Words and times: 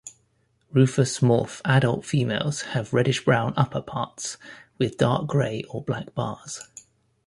Rufous 0.73 1.19
morph 1.19 1.61
adult 1.63 2.07
females 2.07 2.61
have 2.73 2.91
reddish-brown 2.91 3.53
upperparts 3.53 4.37
with 4.79 4.97
dark 4.97 5.27
grey 5.27 5.61
or 5.69 5.83
black 5.83 6.15
bars. 6.15 6.61